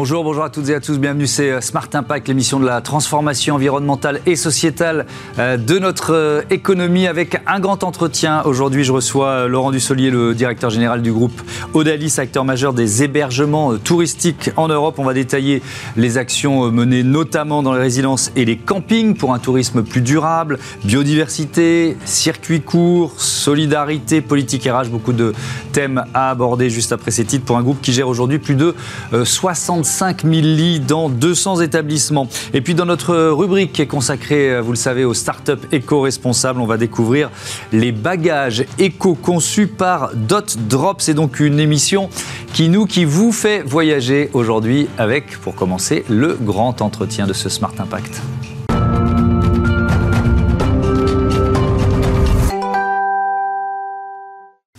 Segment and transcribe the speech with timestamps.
[0.00, 0.96] Bonjour, bonjour à toutes et à tous.
[0.96, 5.06] Bienvenue, c'est euh, Smart Impact, l'émission de la transformation environnementale et sociétale
[5.40, 8.42] euh, de notre euh, économie avec un grand entretien.
[8.44, 11.42] Aujourd'hui, je reçois Laurent Dussolier, le directeur général du groupe
[11.74, 15.00] Odalis, acteur majeur des hébergements touristiques en Europe.
[15.00, 15.64] On va détailler
[15.96, 20.60] les actions menées notamment dans les résidences et les campings pour un tourisme plus durable,
[20.84, 25.32] biodiversité, circuit court, solidarité, politique RH, beaucoup de
[25.72, 28.76] thèmes à aborder juste après ces titres pour un groupe qui gère aujourd'hui plus de
[29.24, 32.28] 60 65 000 lits dans 200 établissements.
[32.52, 36.60] Et puis dans notre rubrique qui est consacrée, euh, vous le savez, aux startups éco-responsables,
[36.60, 37.30] on va découvrir
[37.72, 41.00] les bagages éco-conçus par Dot Drop.
[41.00, 42.10] C'est donc une émission
[42.52, 47.48] qui nous, qui vous fait voyager aujourd'hui avec, pour commencer, le grand entretien de ce
[47.48, 48.20] Smart Impact.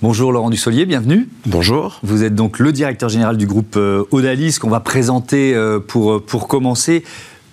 [0.09, 1.29] Bonjour Laurent Dussolier, bienvenue.
[1.45, 1.99] Bonjour.
[2.01, 6.13] Vous êtes donc le directeur général du groupe euh, Odalis qu'on va présenter euh, pour,
[6.13, 7.03] euh, pour commencer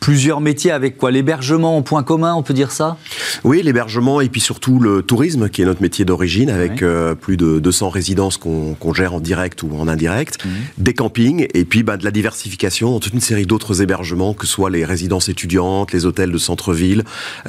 [0.06, 2.96] plusieurs métiers avec quoi L'hébergement en point commun, on peut dire ça?
[3.42, 6.84] Oui, l'hébergement et puis surtout le tourisme, qui est notre métier d'origine, avec
[7.20, 10.52] plus de 200 résidences qu'on gère en direct ou en indirect, mhm.
[10.78, 14.46] des campings, et puis bah, de la diversification dans toute une série d'autres hébergements, que
[14.46, 17.02] ce soit les résidences étudiantes, les hôtels de centre-ville,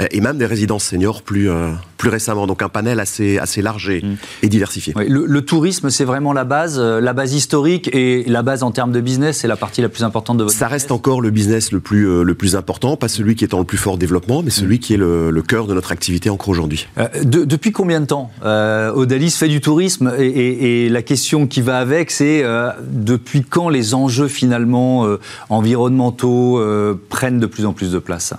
[0.09, 1.51] et même des résidences seniors plus,
[1.97, 2.47] plus récemment.
[2.47, 4.47] Donc un panel assez, assez large et, mm.
[4.47, 4.93] diversifié.
[4.97, 8.91] le, tourisme, c'est vraiment la base, euh, la base historique et la base en termes
[8.91, 11.71] de business, c'est la partie la plus importante de votre Ça reste encore le business
[11.71, 14.43] le plus, euh, le plus important, pas celui qui est en le plus fort développement,
[14.43, 14.79] mais celui mm.
[14.79, 16.87] qui est le, le, cœur de notre activité encore aujourd'hui.
[16.97, 21.61] Euh, depuis combien de temps euh, Odalis fait du tourisme et, et, la question qui
[21.61, 22.43] va avec, c'est
[22.89, 25.05] depuis quand les enjeux finalement
[25.49, 26.61] environnementaux
[27.09, 28.33] prennent de plus en plus de place?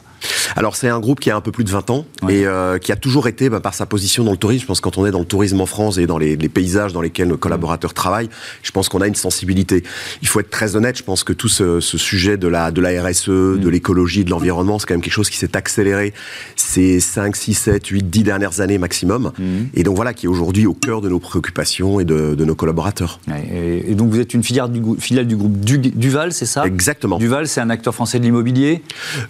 [0.58, 2.90] Alors c'est un groupe qui a un peu plus de 20 ans et euh, qui
[2.90, 5.12] a toujours été, bah, par sa position dans le tourisme, je pense quand on est
[5.12, 8.28] dans le tourisme en France et dans les, paysages dans lesquels nos collaborateurs travaillent,
[8.64, 9.84] je pense qu'on a une sensibilité.
[10.20, 13.00] Il faut être très honnête, je pense que tout ce, sujet de la, de la
[13.00, 13.60] RSE, mm.
[13.60, 16.12] de l'écologie, de l'environnement, c'est quand même quelque chose qui s'est accéléré
[16.56, 19.30] ces 5, 6, 7, 8, 10 dernières années maximum.
[19.38, 19.44] Mm.
[19.74, 23.20] Et donc voilà, qui est aujourd'hui au cœur de nos préoccupations et de, nos collaborateurs.
[23.52, 26.66] Et, donc vous êtes une filiale du, filiale du groupe Duval, c'est ça?
[26.66, 27.18] Exactement.
[27.18, 28.82] Duval, c'est un acteur français de l'immobilier?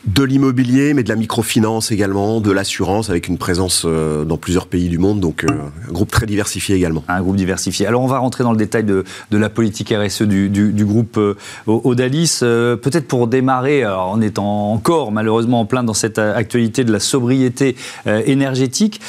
[0.06, 4.66] De l'immobilier, mais de la microfinance également, de l'assurance avec une présence euh, dans plusieurs
[4.66, 5.48] pays du monde, donc euh,
[5.88, 7.04] un groupe très diversifié également.
[7.08, 7.86] Un groupe diversifié.
[7.86, 11.34] Alors on va rentrer dans le détail de, la politique RSE du, du, groupe euh,
[11.66, 12.38] Odalis.
[12.40, 17.76] Peut-être pour démarrer, en étant encore malheureusement en plein dans cette actualité de la sobriété
[18.06, 19.00] énergétique,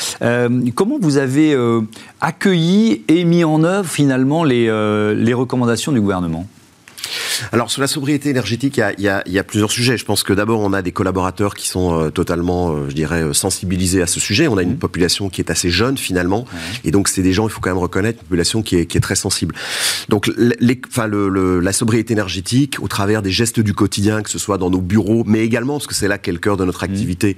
[0.76, 1.56] comment vous avez
[2.22, 4.66] accueilli et mis en œuvre finalement les,
[5.16, 6.46] les recommandations du gouvernement?
[7.52, 9.98] Alors sur la sobriété énergétique, il y a, y a, plusieurs sujets.
[9.98, 13.24] Je pense que d'abord on a des collaborateurs qui sont euh, totalement, euh, je dirais,
[13.24, 14.48] euh, sensibilisés à ce sujet.
[14.48, 14.78] On a une mmh.
[14.78, 16.46] population qui est assez jeune finalement,
[16.84, 18.98] et donc c'est des gens, il faut quand même reconnaître, une population qui est, qui
[18.98, 19.56] est très sensible.
[20.10, 24.40] Donc les, enfin, le, la sobriété énergétique, au travers des gestes du quotidien, que ce
[24.40, 26.86] soit dans nos bureaux, mais également parce que c'est là qu'est le cœur de notre
[26.86, 27.36] mmh.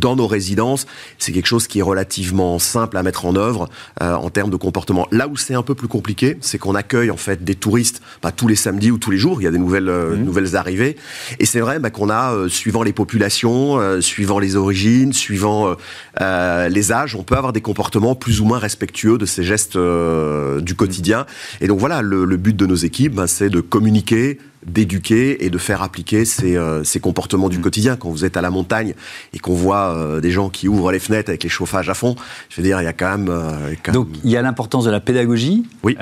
[0.00, 0.86] Dans nos résidences,
[1.18, 3.68] c'est quelque chose qui est relativement simple à mettre en œuvre
[4.00, 5.06] en termes de comportement.
[5.10, 8.32] Là où c'est un peu plus compliqué, c'est qu'on accueille en fait des touristes pas
[8.32, 10.24] tous les samedis ou tous les jours il y a des nouvelles, euh, mmh.
[10.24, 10.96] nouvelles arrivées.
[11.38, 15.76] Et c'est vrai bah, qu'on a, euh, suivant les populations, euh, suivant les origines, suivant
[16.20, 20.74] les âges, on peut avoir des comportements plus ou moins respectueux de ces gestes du
[20.74, 21.26] quotidien.
[21.60, 25.58] Et donc voilà, le, but de nos équipes, bah, c'est de communiquer, d'éduquer et de
[25.58, 27.62] faire appliquer ces, euh, ces, comportements du mm.
[27.62, 27.96] quotidien.
[27.96, 28.94] Quand vous êtes à la montagne
[29.32, 32.16] et qu'on voit euh, des gens qui ouvrent les fenêtres avec les chauffages à fond,
[32.48, 33.28] je veux dire, il y a quand même...
[33.28, 35.96] Euh, Donc il y a l'importance de la pédagogie oui.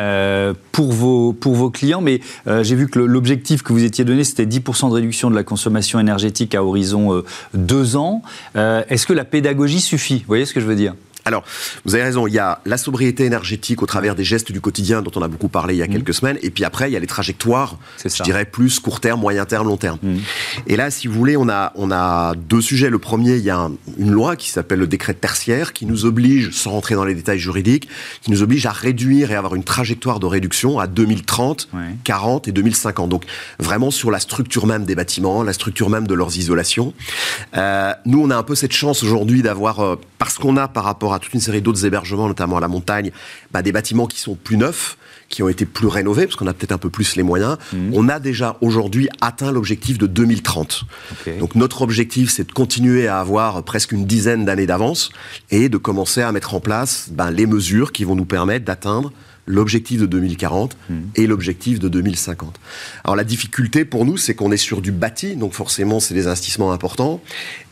[0.72, 2.20] pour, vos, pour vos clients, mais
[2.62, 6.00] j'ai vu que l'objectif que vous étiez donné, c'était 10% de réduction de la consommation
[6.00, 7.22] énergétique à horizon
[7.54, 8.22] deux ans.
[8.54, 10.18] Est-ce que la pédagogie suffit?
[10.18, 10.94] Vous voyez ce que je veux dire?
[11.26, 11.42] Alors,
[11.84, 15.02] vous avez raison, il y a la sobriété énergétique au travers des gestes du quotidien
[15.02, 15.90] dont on a beaucoup parlé il y a mmh.
[15.90, 19.20] quelques semaines, et puis après, il y a les trajectoires, je dirais plus court terme,
[19.20, 19.98] moyen terme, long terme.
[20.02, 20.16] Mmh.
[20.68, 22.90] Et là, si vous voulez, on a, on a deux sujets.
[22.90, 26.52] Le premier, il y a une loi qui s'appelle le décret tertiaire, qui nous oblige,
[26.52, 27.88] sans rentrer dans les détails juridiques,
[28.22, 31.68] qui nous oblige à réduire et avoir une trajectoire de réduction à 2030,
[32.04, 33.08] 40 et 2050.
[33.08, 33.24] Donc,
[33.58, 36.94] vraiment sur la structure même des bâtiments, la structure même de leurs isolations.
[37.56, 40.84] Euh, nous, on a un peu cette chance aujourd'hui d'avoir, euh, parce qu'on a par
[40.84, 43.10] rapport à toute une série d'autres hébergements, notamment à la montagne,
[43.52, 44.96] bah, des bâtiments qui sont plus neufs,
[45.28, 47.56] qui ont été plus rénovés, parce qu'on a peut-être un peu plus les moyens.
[47.72, 47.92] Mhm.
[47.94, 50.84] On a déjà aujourd'hui atteint l'objectif de 2030.
[51.40, 55.10] Donc notre objectif, c'est de continuer à avoir presque une dizaine d'années d'avance
[55.50, 59.12] et de commencer à mettre en place ben, les mesures qui vont nous permettre d'atteindre
[59.46, 60.94] l'objectif de 2040 hmm.
[61.14, 62.58] et l'objectif de 2050.
[63.04, 66.26] Alors la difficulté pour nous, c'est qu'on est sur du bâti, donc forcément c'est des
[66.26, 67.20] investissements importants.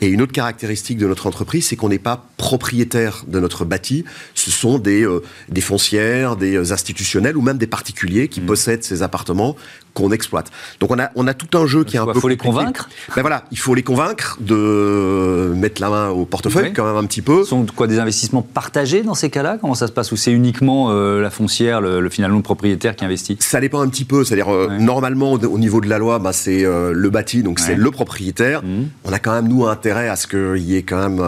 [0.01, 4.05] Et une autre caractéristique de notre entreprise, c'est qu'on n'est pas propriétaire de notre bâti.
[4.35, 8.47] Ce sont des, euh, des foncières, des institutionnels ou même des particuliers qui hmm.
[8.47, 9.57] possèdent ces appartements
[9.95, 10.51] qu'on exploite.
[10.81, 12.13] Donc on a, on a tout un jeu qui est un peu.
[12.17, 16.25] Il faut les convaincre ben voilà, il faut les convaincre de mettre la main au
[16.25, 17.45] portefeuille quand même un petit peu.
[17.45, 19.59] Ce sont quoi des investissements partagés dans ces cas-là?
[19.61, 20.13] Comment ça se passe?
[20.13, 23.37] Ou c'est uniquement euh, la foncière, le, finalement le propriétaire qui investit?
[23.41, 24.25] Ça dépend un petit peu.
[24.25, 27.77] C'est-à-dire, euh, normalement, au, niveau de la loi, bah, c'est euh, le bâti, donc c'est
[27.77, 28.63] le propriétaire.
[28.63, 28.85] Mmh.
[29.05, 31.25] On a quand même, nous, intérêt à ce qu'il y ait quand même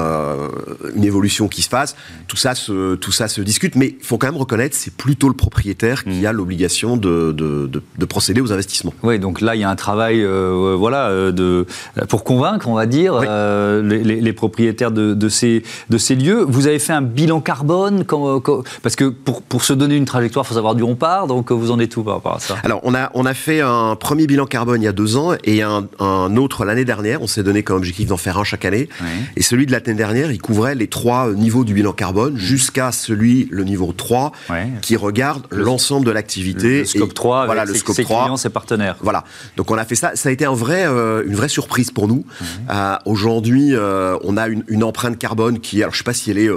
[0.95, 1.97] une évolution qui se fasse.
[2.27, 5.29] Tout, ça se, tout ça se discute, mais il faut quand même reconnaître c'est plutôt
[5.29, 6.27] le propriétaire qui mmh.
[6.27, 8.56] a l'obligation de, de, de, procéder aux investissements.
[9.03, 11.67] Oui, donc là, il y a un travail voilà, de,
[12.09, 16.45] pour convaincre, on va dire, les, les, propriétaires de, de, ces, de ces lieux.
[16.47, 18.43] Vous avez fait un bilan carbone quand,
[18.83, 21.53] Parce que pour, pour se donner une trajectoire, il faut savoir d'où on part, donc
[21.53, 22.57] vous en êtes tout par rapport à ça?
[22.65, 25.33] Alors, on a, on a fait un premier bilan carbone il y a deux ans
[25.45, 27.23] et un, un autre l'année dernière.
[27.23, 28.89] On s'est donné comme objectif d'en faire un chaque année.
[29.37, 33.49] Et celui de l'année dernière, il couvrait les trois niveaux du bilan carbone jusqu'à celui,
[33.51, 34.33] le niveau 3,
[34.83, 36.79] qui regarde l'ensemble de l'activité.
[36.81, 38.25] Le, scope 3, voilà, le scope ses 3.
[38.25, 38.97] clients, ses partenaires.
[39.01, 39.25] Voilà.
[39.57, 40.13] Donc, on a fait ça.
[40.15, 42.25] Ça a été un vrai, euh, une vraie surprise pour nous.
[42.71, 46.31] Euh, aujourd'hui, euh, on a une, une, empreinte carbone qui, alors je sais pas si
[46.31, 46.51] elle est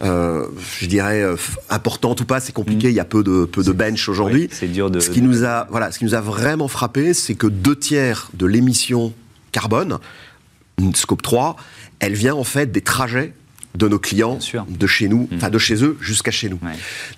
[0.00, 0.46] euh,
[0.80, 1.36] je dirais euh,
[1.70, 2.88] importante ou pas, c'est compliqué.
[2.88, 2.90] Mm.
[2.90, 4.48] Il y a peu de peu de bench aujourd'hui.
[4.52, 5.00] c'est dur de.
[5.00, 8.30] Ce qui nous a voilà, ce qui nous a vraiment frappé, c'est que deux tiers
[8.34, 9.12] de l'émission
[9.50, 9.98] carbone,
[10.94, 11.56] scope 3,
[11.98, 13.32] elle vient en fait des trajets
[13.74, 14.38] de nos clients,
[14.68, 15.36] de chez nous, mm.
[15.36, 16.58] enfin de chez eux jusqu'à chez nous.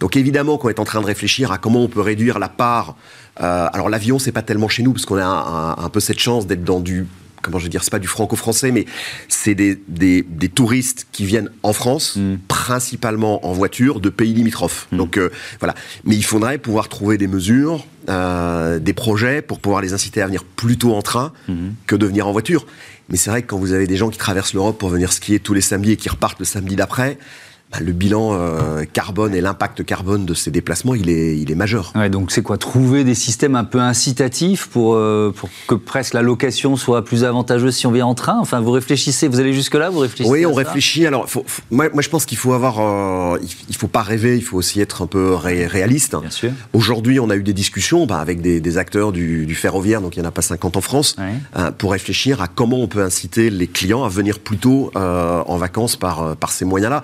[0.00, 2.96] Donc évidemment qu'on est en train de réfléchir à comment on peut réduire la part.
[3.40, 6.18] Euh, alors l'avion, c'est pas tellement chez nous parce qu'on a un, un, peu cette
[6.18, 7.06] chance d'être dans du
[7.42, 8.84] comment je veux dire, c'est pas du franco-français, mais
[9.28, 12.36] c'est des, des, des, touristes qui viennent en France, mm.
[12.48, 14.88] principalement en voiture, de pays limitrophes.
[14.92, 14.96] Mm.
[14.96, 15.74] Donc euh, voilà.
[16.04, 20.26] Mais il faudrait pouvoir trouver des mesures, euh, des projets pour pouvoir les inciter à
[20.26, 21.32] venir plutôt en train
[21.86, 22.66] que de venir en voiture.
[23.10, 25.40] Mais c'est vrai que quand vous avez des gens qui traversent l'Europe pour venir skier
[25.40, 27.18] tous les samedis et qui repartent le samedi d'après,
[27.72, 31.54] bah, le bilan euh, carbone et l'impact carbone de ces déplacements, il est, il est
[31.54, 31.92] majeur.
[31.94, 36.14] Ouais, donc c'est quoi Trouver des systèmes un peu incitatifs pour, euh, pour que presque
[36.14, 38.38] la location soit plus avantageuse si on vient en train?
[38.40, 41.06] Enfin, vous réfléchissez, vous allez jusque-là, vous réfléchissez Oui, on réfléchit.
[41.06, 41.28] Alors,
[41.70, 42.80] moi, moi, je pense qu'il faut avoir...
[42.80, 43.38] Euh,
[43.68, 46.16] il faut pas rêver, il faut aussi être un peu réaliste.
[46.20, 46.50] Bien sûr.
[46.72, 50.16] Aujourd'hui, on a eu des discussions bah, avec des, des acteurs du, du, ferroviaire, donc
[50.16, 51.14] il n'y en a pas 50 en France,
[51.78, 55.94] pour réfléchir à comment on peut inciter les clients à venir plus tôt en vacances
[55.94, 57.02] par, par ces moyens-là.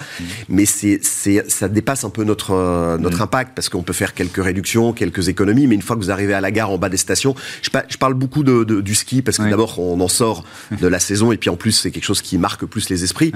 [0.50, 1.00] Mmh mais c'est,
[1.48, 3.22] ça dépasse un peu notre, euh, notre mm.
[3.22, 6.32] impact parce qu'on peut faire quelques réductions, quelques économies, mais une fois que vous arrivez
[6.32, 9.36] à la gare en bas des stations, je, je parle beaucoup de, du ski parce
[9.36, 10.44] que d'abord on en sort
[10.80, 13.32] de la saison et puis en plus c'est quelque chose qui marque plus les esprits.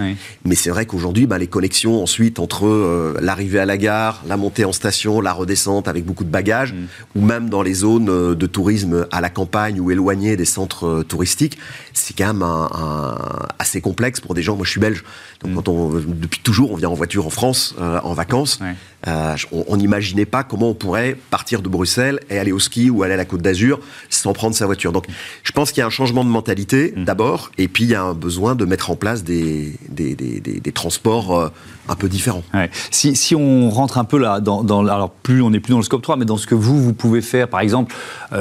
[0.47, 4.39] Mais c'est vrai qu'aujourd'hui, bah, les connexions ensuite entre euh, l'arrivée à la gare, la
[4.39, 6.87] montée en station, la redescente avec beaucoup de bagages, mm.
[7.17, 11.03] ou même dans les zones euh, de tourisme à la campagne ou éloignées des centres
[11.03, 11.59] touristiques,
[11.93, 13.19] c'est quand même un,
[13.59, 14.57] assez complexe pour des gens.
[14.57, 15.05] Moi, je suis belge,
[15.43, 15.55] donc mm.
[15.57, 18.61] quand on, depuis toujours, on vient en voiture en France euh, en vacances.
[19.09, 23.03] Euh, on n'imaginait pas comment on pourrait partir de Bruxelles et aller au ski ou
[23.03, 23.81] aller à la Côte d'Azur
[24.11, 24.93] sans prendre sa voiture.
[24.93, 25.07] Donc,
[25.43, 27.05] je pense qu'il y a un changement de mentalité mm.
[27.05, 30.73] d'abord, et puis il y a un besoin de mettre en place des, des, des,
[30.73, 31.49] transports euh,
[31.91, 32.43] un peu différents.
[32.91, 35.79] Si, si, on rentre un peu là, dans, dans, alors plus on n'est plus dans
[35.79, 37.95] le scope 3, mais dans ce que vous, vous pouvez faire, par exemple,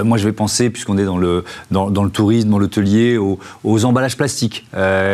[0.03, 3.39] moi je vais penser, puisqu'on est dans le, dans, dans, le tourisme, dans l'hôtelier, aux,
[3.63, 4.67] aux, emballages plastiques.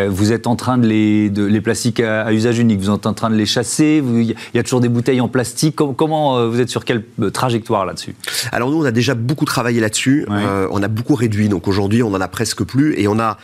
[0.09, 3.05] vous êtes en train de les, de, les plastiques à, à usage unique, vous êtes
[3.05, 5.75] en train de les chasser Il y a toujours des bouteilles en plastique.
[5.75, 8.15] Comment, euh, vous êtes sur quelle euh, trajectoire là-dessus?
[8.51, 10.25] Alors nous, on a déjà beaucoup travaillé là-dessus.
[10.29, 11.49] Euh, on a beaucoup réduit.
[11.49, 12.97] Donc aujourd'hui, on en a presque plus.
[12.99, 13.37] Et on a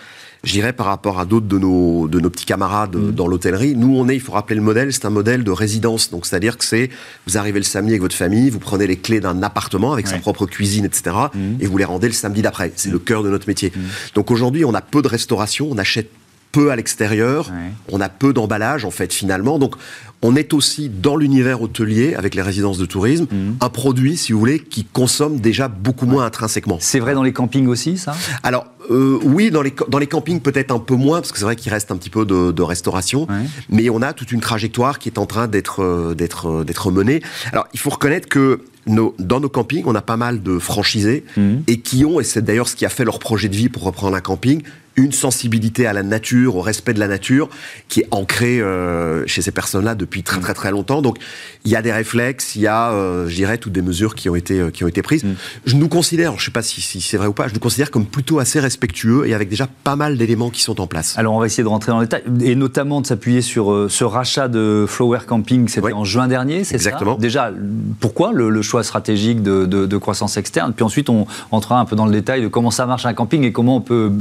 [0.44, 3.12] je dirais par rapport à d'autres de nos, de nos petits camarades mm.
[3.12, 6.10] dans l'hôtellerie, nous on est, il faut rappeler le modèle, c'est un modèle de résidence.
[6.10, 6.90] Donc c'est-à-dire que c'est,
[7.28, 10.18] vous arrivez le samedi avec votre famille, vous prenez les clés d'un appartement avec sa
[10.18, 11.16] propre cuisine, etc.
[11.34, 11.62] Mm.
[11.62, 12.72] Et vous les rendez le samedi d'après.
[12.76, 13.72] C'est le cœur de notre métier.
[13.76, 13.80] Mm.
[14.16, 16.10] Donc aujourd'hui on a peu de restauration, on achète
[16.52, 17.52] peu à l'extérieur,
[17.90, 19.60] on a peu d'emballage en fait finalement.
[19.60, 19.76] Donc
[20.22, 23.56] on est aussi dans l'univers hôtelier avec les résidences de tourisme, mhm.
[23.60, 26.78] un produit si vous voulez qui consomme déjà beaucoup moins intrinsèquement.
[26.80, 28.16] C'est vrai dans les campings aussi ça?
[28.44, 31.46] Alors euh, oui, dans les, dans les campings peut-être un peu moins, parce que c'est
[31.46, 33.28] vrai qu'il reste un petit peu de, restauration,
[33.70, 37.22] mais on a toute une trajectoire qui est en train d'être euh, d'être euh, menée.
[37.52, 41.24] Alors il faut reconnaître que nos, dans nos campings, on a pas mal de franchisés
[41.38, 41.64] mhm.
[41.68, 43.84] et qui ont, et c'est d'ailleurs ce qui a fait leur projet de vie pour
[43.84, 44.62] reprendre un camping,
[44.96, 47.50] une sensibilité à la nature, au respect de la nature,
[47.88, 51.02] qui est ancrée euh, chez ces personnes-là depuis très très très longtemps.
[51.02, 51.18] Donc
[51.64, 54.30] il y a des réflexes, il y a, euh, je dirais, toutes des mesures qui
[54.30, 55.24] ont été euh, qui ont été prises.
[55.24, 55.34] Mm.
[55.66, 57.92] Je nous considère, je sais pas si, si c'est vrai ou pas, je nous considère
[57.92, 61.18] comme plutôt assez respectueux et avec déjà pas mal d'éléments qui sont en place.
[61.18, 63.88] Alors on va essayer de rentrer dans le détail et notamment de s'appuyer sur euh,
[63.90, 66.90] ce rachat de Flower Camping, c'était en juin dernier, c'est ça?
[66.90, 67.16] Exactement.
[67.16, 67.52] Déjà,
[68.00, 70.74] pourquoi le, le choix stratégique de, de, de, croissance externe?
[70.74, 73.44] Puis ensuite on entrera un peu dans le détail de comment ça marche un camping
[73.44, 74.12] et comment on peut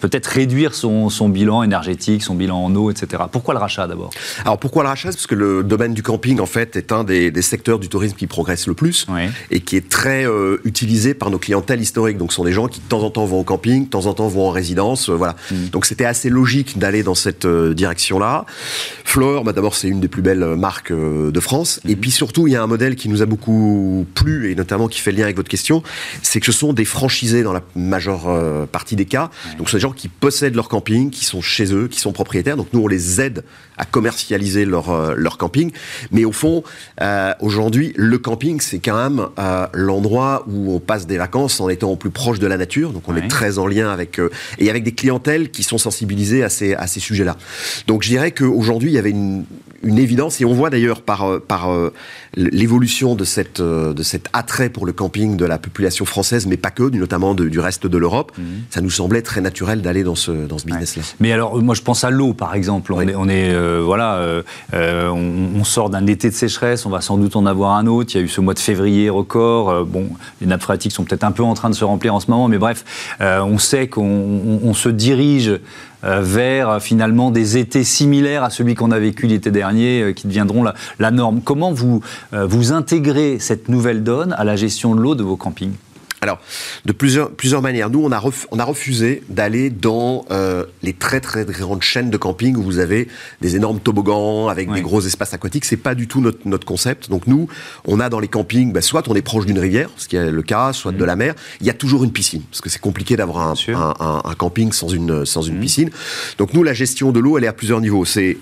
[0.00, 3.24] peut peut-être réduire son, bilan énergétique, son bilan en eau, etc.
[3.32, 4.10] Pourquoi le rachat d'abord?
[4.44, 5.08] Alors pourquoi le rachat?
[5.08, 8.28] Parce que le domaine du camping, en fait, est un des, secteurs du tourisme qui
[8.28, 9.06] progresse le plus
[9.50, 12.16] et qui est très euh, utilisé par nos clientèles historiques.
[12.16, 14.06] Donc ce sont des gens qui de temps en temps vont au camping, de temps
[14.06, 15.08] en temps vont en résidence.
[15.08, 15.34] Euh, voilà.
[15.50, 15.66] Mm.
[15.72, 18.46] Donc c'était assez logique d'aller dans cette euh, direction-là.
[19.04, 21.80] Flore, bah, d'abord, c'est une des plus belles marques de France.
[21.84, 21.90] Mm.
[21.90, 24.86] Et puis surtout, il y a un modèle qui nous a beaucoup plu et notamment
[24.86, 25.82] qui fait le lien avec votre question,
[26.22, 29.30] c'est que ce sont des franchisés dans la majeure partie des cas.
[29.58, 32.12] Donc ce sont des gens qui possèdent leur camping, qui sont chez eux, qui sont
[32.12, 32.56] propriétaires.
[32.56, 33.44] Donc nous, on les aide
[33.76, 35.72] à commercialiser leur, euh, leur camping.
[36.12, 36.62] Mais au fond,
[37.00, 41.68] euh, aujourd'hui, le camping, c'est quand même euh, l'endroit où on passe des vacances en
[41.68, 42.92] étant au plus proche de la nature.
[42.92, 44.20] Donc on est très en lien avec...
[44.58, 47.36] et avec des clientèles qui sont sensibilisées à ces, à ces sujets-là.
[47.86, 49.44] Donc je dirais qu'aujourd'hui, il y avait une,
[49.84, 51.70] une évidence, et on voit d'ailleurs par, par
[52.36, 56.70] l'évolution de, cette, de cet attrait pour le camping de la population française, mais pas
[56.70, 58.44] que, notamment du reste de l'Europe, mhm.
[58.70, 61.02] ça nous semblait très naturel d'aller dans ce, dans ce business-là.
[61.20, 62.92] Mais alors, moi je pense à l'eau, par exemple.
[62.92, 66.90] On est, on est euh, voilà, euh, euh, on, sort d'un été de sécheresse, on
[66.90, 68.14] va sans doute en avoir un autre.
[68.14, 69.84] Il y a eu ce mois de février record.
[69.86, 70.08] bon,
[70.40, 72.48] les nappes phréatiques sont peut-être un peu en train de se remplir en ce moment,
[72.48, 72.84] mais bref,
[73.20, 75.58] on sait qu'on se dirige
[76.04, 80.74] vers finalement des étés similaires à celui qu'on a vécu l'été dernier, qui deviendront la,
[80.98, 81.40] la, norme.
[81.42, 85.74] Comment vous, vous intégrez cette nouvelle donne à la gestion de l'eau de vos campings?
[86.24, 86.40] Alors,
[86.86, 87.90] de plusieurs, plusieurs manières.
[87.90, 92.16] Nous, on a, on a refusé d'aller dans euh, les très très grandes chaînes de
[92.16, 93.08] camping où vous avez
[93.42, 95.66] des énormes toboggans avec des gros espaces aquatiques.
[95.66, 97.10] C'est pas du tout notre, notre, concept.
[97.10, 97.46] Donc nous,
[97.84, 100.30] on a dans les campings, bah, soit on est proche d'une rivière, ce qui est
[100.30, 101.06] le cas, soit de mmh.
[101.06, 101.34] la mer.
[101.60, 103.54] Il y a toujours une piscine, parce que c'est compliqué d'avoir un,
[104.24, 105.60] un, camping sans une, sans une mmh.
[105.60, 105.90] piscine.
[106.38, 108.06] Donc nous, la gestion de l'eau, elle est à plusieurs niveaux.
[108.06, 108.38] C'est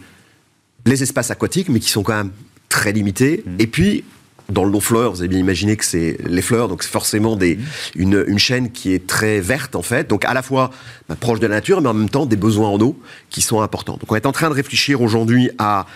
[0.87, 2.31] les espaces aquatiques, mais qui sont quand même
[2.69, 3.43] très limités.
[3.45, 3.51] Mmh.
[3.59, 4.05] Et puis,
[4.49, 7.37] dans le nom fleurs, vous avez bien imaginé que c'est les fleurs, donc c'est forcément
[7.37, 7.59] des,
[7.95, 10.71] une, une, chaîne qui est très verte en fait, donc à la fois
[11.09, 12.99] bah, proche de la nature, mais en même temps des besoins en eau
[13.31, 13.95] qui sont importants.
[13.95, 15.87] Donc on est en train de réfléchir aujourd'hui à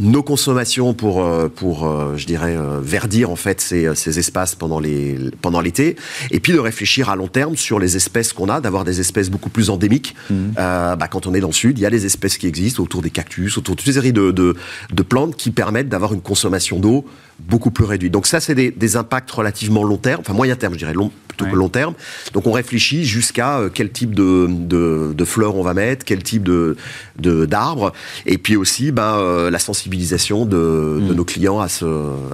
[0.00, 4.54] nos consommations pour, euh, pour euh, je dirais, euh, verdir en fait ces, ces espaces
[4.54, 5.96] pendant les pendant l'été,
[6.30, 9.30] et puis de réfléchir à long terme sur les espèces qu'on a, d'avoir des espèces
[9.30, 10.14] beaucoup plus endémiques.
[10.30, 10.34] Mmh.
[10.54, 13.02] bah, quand on est dans le sud, il y a des espèces qui existent autour
[13.02, 14.54] des cactus, autour de toutes ces séries de, de,
[14.92, 17.04] de plantes qui permettent d'avoir une consommation d'eau
[17.40, 18.12] beaucoup plus réduite.
[18.12, 21.10] Donc ça, c'est des, des, impacts relativement long terme, enfin moyen terme, je dirais, long,
[21.28, 21.94] plutôt que long terme.
[22.32, 26.42] Donc on réfléchit jusqu'à quel type de, de, de, fleurs on va mettre, quel type
[26.42, 26.76] de
[27.18, 27.92] d'arbres,
[28.26, 31.12] et puis aussi ben, la sensibilité sensibilisation de, mm.
[31.14, 31.84] nos clients à, ce,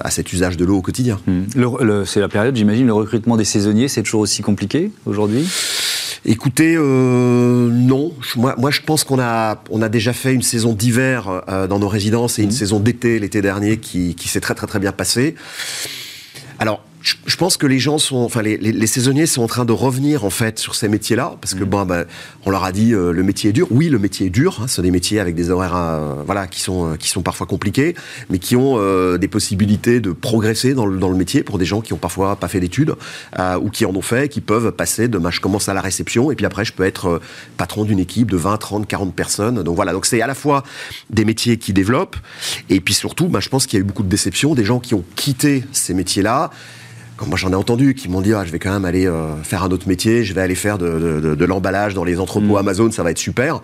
[0.00, 1.20] à, cet usage de l'eau au quotidien.
[1.26, 2.04] Mm.
[2.04, 5.46] C'est la période, j'imagine, le recrutement des saisonniers, c'est toujours aussi compliqué aujourd'hui?
[6.26, 8.14] Écoutez, euh, non.
[8.36, 11.78] Moi, moi, je pense qu'on a, on a déjà fait une saison d'hiver euh, dans
[11.78, 12.52] nos résidences et une mm.
[12.52, 15.34] saison d'été l'été dernier qui, qui s'est très très très bien passée.
[16.58, 20.24] Alors, je pense que les gens sont, enfin les, saisonniers sont en train de revenir
[20.24, 21.68] en fait sur ces métiers-là parce que mm.
[21.68, 22.06] bon, ben,
[22.46, 23.68] on leur a dit euh, le métier est dur.
[23.70, 24.60] Oui, le métier est dur.
[24.62, 27.22] Hein, ce sont des métiers avec des horaires, euh, voilà, qui sont euh, qui sont
[27.22, 27.94] parfois compliqués,
[28.30, 28.74] mais qui ont
[29.18, 32.36] des possibilités de progresser dans le, dans le métier pour des gens qui ont parfois
[32.36, 32.94] pas fait d'études
[33.60, 36.36] ou qui en ont fait, qui peuvent passer de, je commence à la réception et
[36.36, 37.20] puis après je peux être
[37.56, 39.62] patron d'une équipe de 20, 30, 40 personnes.
[39.62, 40.62] Donc voilà, donc c'est à la fois
[41.10, 42.16] des métiers qui développent
[42.70, 44.80] et puis surtout, ben, je pense qu'il y a eu beaucoup de déceptions, des gens
[44.80, 46.50] qui ont quitté ces métiers-là
[47.26, 49.64] moi j'en ai entendu, qui m'ont dit ah, je vais quand même aller euh, faire
[49.64, 52.58] un autre métier, je vais aller faire de, l'emballage dans les entrepôts mm.
[52.58, 53.60] Amazon, ça va être super.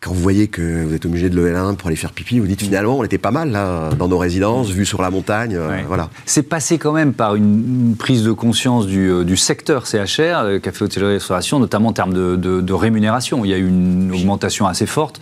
[0.00, 2.38] quand vous voyez que vous êtes obligé de lever la main pour aller faire pipi,
[2.38, 5.54] vous dites finalement on était pas mal là dans nos résidences, vu sur la montagne,
[5.56, 6.10] euh, voilà.
[6.26, 11.14] C'est passé quand même par une, prise de conscience du, euh, secteur CHR, café hôtellerie
[11.14, 13.44] restauration, notamment en termes de, rémunération.
[13.44, 15.20] Il y a eu une augmentation assez forte.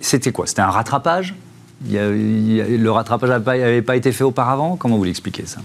[0.00, 0.46] C'était quoi?
[0.46, 1.34] C'était un rattrapage?
[1.88, 4.76] Le rattrapage n'avait pas été fait auparavant?
[4.76, 5.60] Comment vous l'expliquez ça?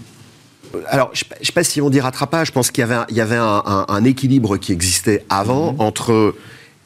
[0.88, 3.06] Alors, je ne sais pas si on dit rattrapage, je pense qu'il y avait, un,
[3.10, 5.82] il y avait un, équilibre qui existait avant mhm.
[5.82, 6.36] entre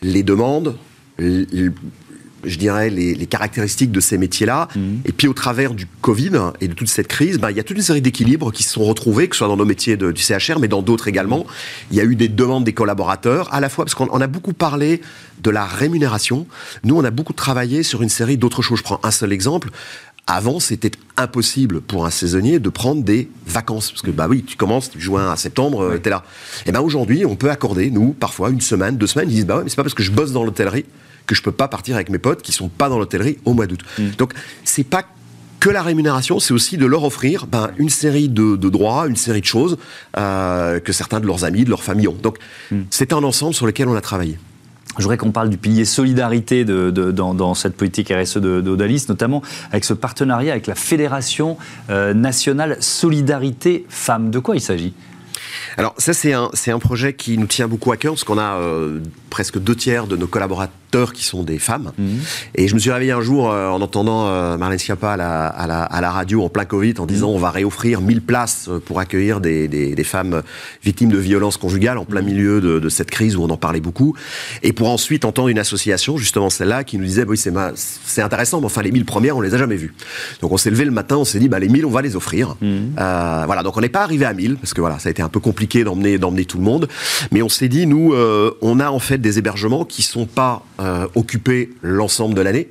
[0.02, 0.76] les demandes,
[1.18, 4.68] je dirais, les, caractéristiques de ces métiers-là.
[4.76, 5.02] Mhm.
[5.06, 6.32] Et puis, au travers du Covid
[6.62, 8.72] et de toute cette crise, ben, il y a toute une série d'équilibres qui se
[8.72, 11.46] sont retrouvés, que ce soit dans nos métiers du CHR, mais dans d'autres également.
[11.92, 14.54] Il y a eu des demandes des collaborateurs, à la fois, parce qu'on a beaucoup
[14.54, 15.02] parlé
[15.42, 16.48] de la rémunération.
[16.84, 18.80] Nous, on a beaucoup travaillé sur une série d'autres choses.
[18.80, 19.70] Je prends un seul exemple.
[20.32, 23.90] Avant, c'était impossible pour un saisonnier de prendre des vacances.
[23.90, 26.24] Parce que, bah oui, tu commences du juin à septembre, euh, tu es là.
[26.68, 29.28] Et bien aujourd'hui, on peut accorder, nous, parfois une semaine, deux semaines.
[29.32, 30.86] Ils disent, bah ouais, mais c'est pas parce que je bosse dans l'hôtellerie
[31.26, 33.66] que je peux pas partir avec mes potes qui sont pas dans l'hôtellerie au mois
[33.66, 33.80] d'août.
[33.98, 34.10] Mm.
[34.20, 34.34] Donc,
[34.64, 35.04] c'est pas
[35.60, 39.42] que la rémunération, c'est aussi de leur offrir ben, une série de, droits, une série
[39.42, 39.78] de choses
[40.16, 42.18] euh, que certains de leurs amis, de leur famille ont.
[42.22, 42.38] Donc,
[42.70, 42.82] mm.
[42.92, 44.38] c'est un ensemble sur lequel on a travaillé.
[44.98, 49.42] Je voudrais qu'on parle du pilier solidarité de, dans, cette politique RSE d'Odalis, notamment
[49.72, 51.58] avec ce partenariat avec la Fédération
[51.90, 54.32] euh, nationale Solidarité Femmes.
[54.32, 54.94] De quoi il s'agit?
[55.78, 58.58] Alors ça c'est un, un projet qui nous tient beaucoup à cœur parce qu'on a
[58.58, 59.00] euh,
[59.30, 60.80] presque deux tiers de nos collaborateurs
[61.14, 61.92] qui sont des femmes.
[61.98, 62.20] Mhm.
[62.56, 65.48] Et je me suis réveillé un jour euh, en entendant euh, Marlène Schiappa à la,
[65.48, 67.36] à, la, radio en plein Covid en disant mhm.
[67.36, 70.42] on va réoffrir 1000 places pour accueillir des, des, femmes
[70.84, 72.28] victimes de violences conjugales en plein mhm.
[72.28, 74.16] milieu de, de, cette crise où on en parlait beaucoup.
[74.64, 78.66] Et pour ensuite entendre une association, justement celle-là, qui nous disait oui, c'est intéressant, mais
[78.66, 79.94] enfin les 1000 premières, on les a jamais vues.
[80.42, 82.16] Donc on s'est levé le matin, on s'est dit bah, les 1000, on va les
[82.16, 82.56] offrir.
[82.64, 85.22] Euh, voilà, donc on n'est pas arrivé à 1000 parce que voilà, ça a été
[85.22, 86.88] un peu compliqué d'emmener d'emmener tout le monde.
[87.32, 88.16] Mais on s'est dit, nous,
[88.62, 92.70] on a en fait des hébergements qui sont pas euh, occupés l'ensemble de l'année.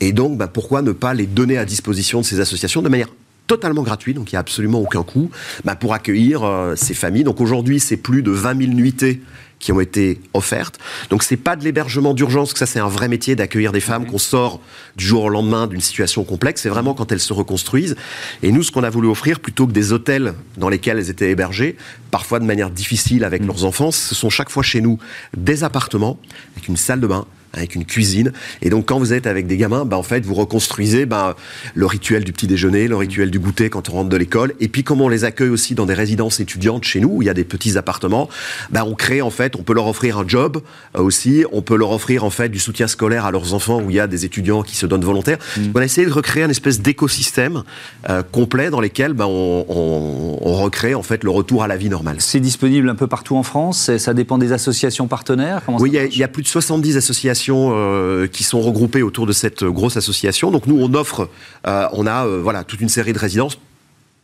[0.00, 3.08] Et donc, bah, pourquoi ne pas les donner à disposition de ces associations de manière
[3.46, 5.30] totalement gratuite, donc il n'y a absolument aucun coût,
[5.64, 7.24] bah, pour accueillir euh, ces familles.
[7.24, 9.20] Donc aujourd'hui, c'est plus de 20 000 nuitées
[9.62, 10.78] qui ont été offertes.
[11.08, 14.06] Donc c'est pas de l'hébergement d'urgence, que ça c'est un vrai métier d'accueillir des femmes
[14.06, 14.60] qu'on sort
[14.96, 16.62] du jour au lendemain d'une situation complexe.
[16.62, 17.96] C'est vraiment quand elles se reconstruisent.
[18.42, 21.30] Et nous, ce qu'on a voulu offrir, plutôt que des hôtels dans lesquels elles étaient
[21.30, 21.76] hébergées,
[22.10, 23.46] parfois de manière difficile avec mmh.
[23.46, 24.98] leurs enfants, ce sont chaque fois chez nous
[25.36, 26.18] des appartements
[26.56, 28.32] avec une salle de bain, avec une cuisine.
[28.62, 31.36] Et donc, quand vous êtes avec des gamins, bah, en fait, vous reconstruisez bah,
[31.74, 34.54] le rituel du petit déjeuner, le rituel du goûter quand on rentre de l'école.
[34.60, 37.26] Et puis, comme on les accueille aussi dans des résidences étudiantes chez nous, où il
[37.26, 38.28] y a des petits appartements,
[38.70, 40.62] bah, on crée, en fait, on peut leur offrir un job
[40.96, 41.44] euh, aussi.
[41.52, 44.00] On peut leur offrir, en fait, du soutien scolaire à leurs enfants, où il y
[44.00, 45.38] a des étudiants qui se donnent volontaires.
[45.56, 45.60] Mmh.
[45.74, 47.64] On a essayé de recréer une espèce d'écosystème
[48.08, 51.88] euh, complet dans lequel bah, on, on, recrée, en fait, le retour à la vie
[51.88, 52.16] normale.
[52.20, 56.18] C'est disponible un peu partout en France Ça dépend des associations partenaires Oui, il y,
[56.18, 60.50] y, a plus de 70 associations euh, qui sont regroupés autour de cette grosse association.
[60.50, 61.28] Donc nous, on offre,
[61.66, 63.58] euh, on a euh, voilà toute une série de résidences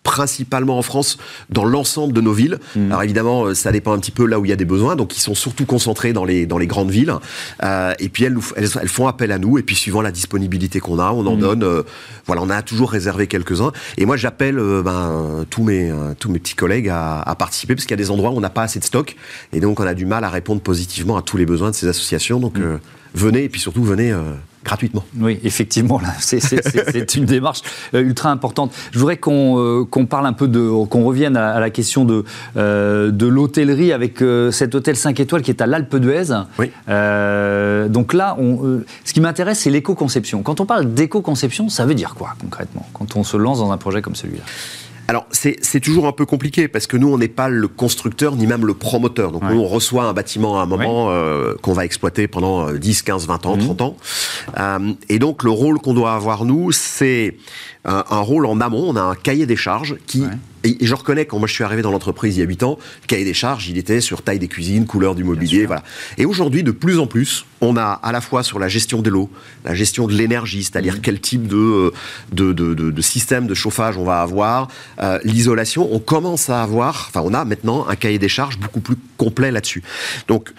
[0.04, 1.18] principalement en France,
[1.50, 2.58] dans l'ensemble de nos villes.
[2.74, 2.86] Mmh.
[2.86, 5.14] Alors évidemment, ça dépend un petit peu là où il y a des besoins, donc
[5.14, 7.12] ils sont surtout concentrés dans les, dans les grandes villes.
[7.62, 11.10] et puis elles, elles, font appel à nous, et puis suivant la disponibilité qu'on a,
[11.10, 11.40] on en mmh.
[11.40, 11.84] donne.
[12.26, 13.72] voilà, on a toujours réservé quelques-uns.
[13.98, 17.92] Et moi, j'appelle ben, tous, mes, tous mes petits collègues à, à participer, parce qu'il
[17.92, 19.14] y a des endroits où on n'a pas assez de stock,
[19.52, 21.88] et donc on a du mal à répondre positivement à tous les besoins de ces
[21.88, 22.40] associations.
[22.40, 22.78] Donc mmh
[23.14, 24.32] venez, et puis surtout venez euh,
[24.64, 25.04] gratuitement.
[25.18, 27.62] Oui, effectivement, c'est une démarche
[27.94, 28.72] euh, ultra importante.
[28.92, 32.24] Je voudrais qu'on euh, parle un peu de, qu'on revienne à, la question de,
[32.56, 36.34] de l'hôtellerie avec cet hôtel 5 étoiles qui est à l'Alpe d'Huez.
[36.58, 36.70] Oui.
[37.88, 40.42] donc là, on, ce qui m'intéresse, c'est l'éco-conception.
[40.42, 43.76] Quand on parle d'éco-conception, ça veut dire quoi concrètement quand on se lance dans un
[43.76, 44.44] projet comme celui-là?
[45.08, 48.46] Alors, c'est toujours un peu compliqué parce que nous, on n'est pas le constructeur ni
[48.46, 49.32] même le promoteur.
[49.32, 53.02] Donc, nous, on reçoit un bâtiment à un moment euh, qu'on va exploiter pendant 10,
[53.02, 53.86] 15, 20 ans, 30 mhm.
[53.86, 53.96] ans.
[54.58, 57.36] Euh, et donc, le rôle qu'on doit avoir, nous, c'est
[57.86, 58.84] un, rôle en amont.
[58.86, 60.24] On a un cahier des charges qui
[60.64, 62.78] et, je reconnais, quand moi je suis arrivé dans l'entreprise il y a 8 ans,
[63.02, 65.82] le cahier des charges, il était sur taille des cuisines, couleur du mobilier, voilà.
[66.16, 69.10] Et aujourd'hui, de plus en plus, on a à la fois sur la gestion de
[69.10, 69.30] l'eau,
[69.64, 71.00] la gestion de l'énergie, c'est-à-dire mmh.
[71.00, 71.92] quel type de
[72.32, 74.68] de, de, de, système de chauffage on va avoir,
[75.00, 78.80] euh, l'isolation, on commence à avoir, enfin on a maintenant un cahier des charges beaucoup
[78.80, 79.82] plus complet là-dessus.
[80.26, 80.52] Donc,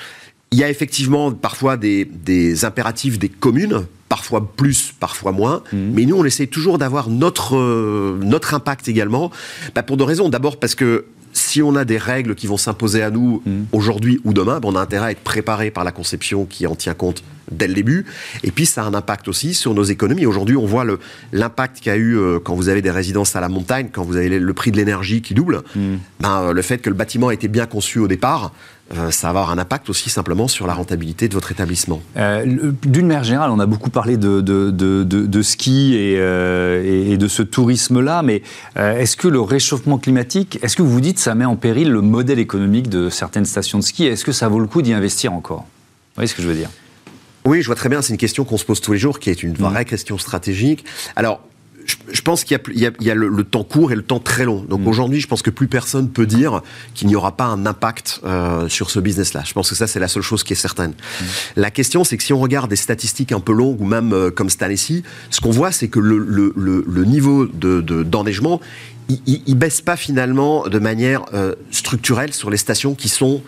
[0.51, 5.61] il y a effectivement parfois des, des impératifs des communes parfois plus, parfois moins.
[5.71, 5.91] Mhm.
[5.93, 9.31] Mais nous, on essaie toujours d'avoir notre, euh, notre impact également,
[9.75, 10.29] bah, pour deux raisons.
[10.29, 13.67] D'abord parce que si on a des règles qui vont s'imposer à nous mhm.
[13.71, 16.75] aujourd'hui ou demain, bah, on a intérêt à être préparé par la conception qui en
[16.75, 18.05] tient compte dès le début.
[18.43, 20.25] Et puis, ça a un impact aussi sur nos économies.
[20.25, 20.85] Aujourd'hui, on voit
[21.31, 24.03] l'impact qu'il y a eu euh, quand vous avez des résidences à la montagne, quand
[24.03, 25.61] vous avez le, prix de l'énergie qui double.
[25.75, 25.99] Mhm.
[26.19, 28.51] Ben, euh, le fait que le bâtiment a été bien conçu au départ,
[28.93, 32.01] euh, ça va avoir un impact aussi simplement sur la rentabilité de votre établissement.
[32.17, 37.11] Euh, d'une manière générale, on a beaucoup parlé de, de, de, de ski et, euh,
[37.11, 38.41] et, de ce tourisme-là, mais
[38.75, 42.01] est-ce que le réchauffement climatique, est-ce que vous vous dites ça met en péril le
[42.01, 45.33] modèle économique de certaines stations de ski Est-ce que ça vaut le coup d'y investir
[45.33, 45.59] encore?
[45.59, 46.69] Vous voyez ce que je veux dire?
[47.45, 49.29] Oui, je vois très bien, c'est une question qu'on se pose tous les jours, qui
[49.29, 49.85] est une vraie mmh.
[49.85, 50.85] question stratégique.
[51.15, 51.41] Alors,
[52.11, 54.65] je, pense qu'il y a, le, temps court et le temps très long.
[54.67, 54.87] Donc mm.
[54.87, 56.61] aujourd'hui, je pense que plus personne peut dire
[56.93, 59.43] qu'il n'y aura pas un impact euh, sur ce business-là.
[59.45, 60.91] Je pense que ça, c'est la seule chose qui est certaine.
[60.91, 61.25] Mm.
[61.57, 64.31] La question, c'est que si on regarde des statistiques un peu longues ou même euh,
[64.31, 68.61] comme cette année-ci, ce qu'on voit, c'est que le, niveau d'enneigement,
[69.09, 73.41] il, il, baisse pas finalement de manière euh, structurelle sur les stations qui sont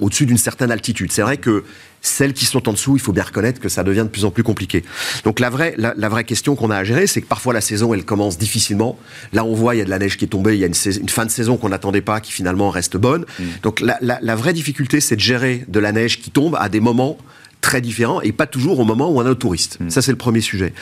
[0.00, 1.10] au-dessus d'une certaine altitude.
[1.10, 1.64] C'est vrai que
[2.02, 4.30] celles qui sont en dessous, il faut bien reconnaître que ça devient de plus en
[4.30, 4.84] plus compliqué.
[5.24, 7.94] Donc la vraie, la, vraie question qu'on a à gérer, c'est que parfois la saison,
[7.94, 8.98] elle commence difficilement.
[9.32, 10.66] Là, on voit, il y a de la neige qui est tombée, il y a
[10.66, 10.74] une,
[11.08, 13.24] fin de saison qu'on n'attendait pas, qui finalement reste bonne.
[13.38, 13.44] Mm.
[13.62, 16.80] Donc la, la, vraie difficulté, c'est de gérer de la neige qui tombe à des
[16.80, 17.18] moments
[17.60, 19.78] très différents et pas toujours au moment où on a un touriste.
[19.80, 19.90] Mm.
[19.90, 20.74] Ça, c'est le premier sujet.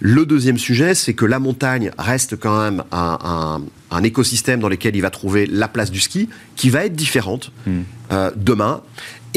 [0.00, 4.94] Le deuxième sujet, c'est que la montagne reste quand même un, un, écosystème dans lequel
[4.94, 7.80] il va trouver la place du ski, qui va être différente mm.
[8.12, 8.82] euh, demain.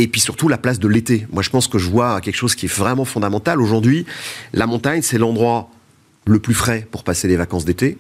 [0.02, 1.28] Et puis surtout la place de l'été.
[1.30, 3.62] Moi, je pense que je vois quelque chose qui est vraiment fondamental.
[3.62, 4.06] Aujourd'hui,
[4.54, 5.70] la montagne, c'est l'endroit
[6.26, 7.98] le plus frais pour passer les vacances d'été.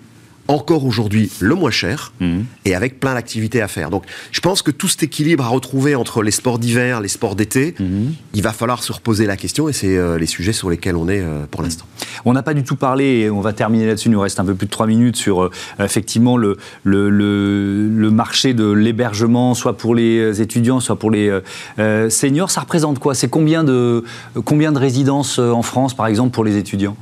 [0.49, 2.43] Encore aujourd'hui le moins cher mhm.
[2.65, 3.91] et avec plein d'activités à faire.
[3.91, 7.35] Donc je pense que tout cet équilibre à retrouver entre les sports d'hiver, les sports
[7.35, 8.13] d'été, mhm.
[8.33, 11.07] il va falloir se reposer la question et c'est euh, les sujets sur lesquels on
[11.07, 11.85] est euh, pour l'instant.
[12.25, 14.45] On n'a pas du tout parlé, et on va terminer là-dessus, il nous reste un
[14.45, 19.77] peu plus de trois minutes sur euh, effectivement le, le, le, marché de l'hébergement, soit
[19.77, 21.31] pour les étudiants, soit pour les
[22.09, 22.49] seniors.
[22.49, 23.13] Ça représente quoi?
[23.13, 24.03] C'est combien de,
[24.45, 26.97] combien de résidences en France, par exemple, pour les étudiants?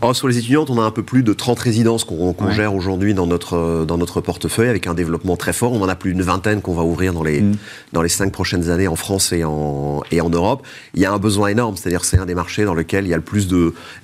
[0.00, 3.14] Oh, sur les étudiantes, on a un peu plus de 30 résidences qu'on gère aujourd'hui
[3.14, 5.72] dans notre, dans notre portefeuille, avec un développement très fort.
[5.72, 7.56] On en a plus d'une vingtaine qu'on va ouvrir dans les, mm.
[7.92, 10.64] dans les cinq prochaines années en France et en, et en Europe.
[10.94, 13.14] Il y a un besoin énorme, c'est-à-dire c'est un des marchés dans lequel il y
[13.14, 13.48] a le plus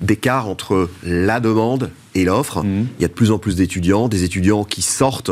[0.01, 2.63] d'écart entre la demande et l'offre.
[2.63, 2.87] Mm.
[2.97, 5.31] Il y a de plus en plus d'étudiants, des étudiants qui sortent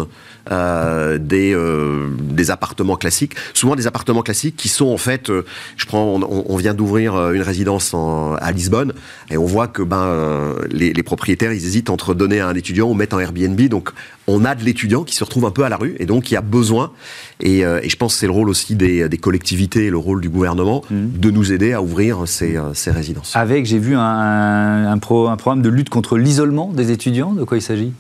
[0.52, 5.46] euh, des, euh, des appartements classiques, souvent des appartements classiques qui sont en fait, euh,
[5.78, 7.96] je prends, on, vient d'ouvrir une résidence
[8.42, 8.92] à Lisbonne
[9.32, 12.90] et on voit que ben les, les, propriétaires ils hésitent entre donner à un étudiant
[12.90, 13.92] ou mettre en Airbnb, donc
[14.28, 16.34] on a de l'étudiant qui se retrouve un peu à la rue et donc il
[16.34, 16.92] y a besoin
[17.40, 20.20] et, et je pense que c'est le rôle aussi des, des, collectivités et le rôle
[20.22, 21.20] du gouvernement mmh.
[21.20, 23.36] de nous aider à ouvrir ces, ces résidences.
[23.36, 27.44] Avec, j'ai vu un, un, pro, un programme de lutte contre l'isolement des étudiants, de
[27.44, 27.94] quoi il s'agit?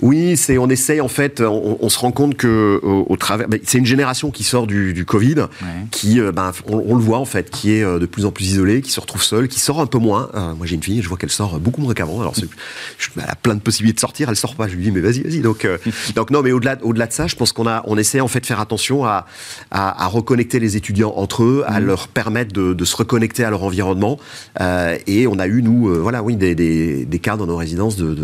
[0.00, 3.78] Oui, c'est on essaye en fait, on, se rend compte que au, travers, ben, c'est
[3.78, 5.46] une génération qui sort du, Covid,
[5.90, 8.46] qui, euh, ben, on, le voit en fait, qui est euh, de plus en plus
[8.46, 10.30] isolée, qui se retrouve seule, qui sort un peu moins.
[10.34, 12.20] Euh, moi j'ai une fille, je vois qu'elle sort beaucoup moins qu'avant.
[12.20, 14.68] Alors elle a plein de possibilités de sortir, elle sort pas.
[14.68, 15.40] Je lui dis mais vas-y, vas-y.
[15.40, 15.66] Donc
[16.14, 18.40] donc non, mais au-delà au-delà de ça, je pense qu'on a on essaie en fait
[18.40, 19.26] de faire attention à,
[19.70, 21.84] à, reconnecter les étudiants entre eux, à mmh.
[21.84, 24.18] leur permettre de, se reconnecter à leur environnement.
[25.06, 28.14] et on a eu nous, voilà, oui, des, des, cas dans nos résidences de,